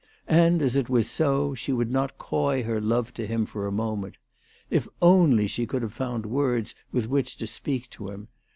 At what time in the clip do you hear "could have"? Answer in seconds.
5.67-5.93